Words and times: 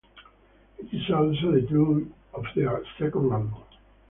It 0.79 0.91
is 0.91 1.11
also 1.11 1.51
the 1.51 1.61
title 1.61 2.01
of 2.33 2.45
their 2.55 2.83
second 2.97 3.31
album. 3.31 3.53